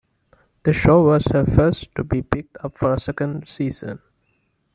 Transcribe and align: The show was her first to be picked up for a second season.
The 0.63 0.73
show 0.73 1.03
was 1.03 1.27
her 1.27 1.45
first 1.45 1.93
to 1.93 2.03
be 2.03 2.23
picked 2.23 2.57
up 2.63 2.75
for 2.75 2.95
a 2.95 2.99
second 2.99 3.47
season. 3.47 3.99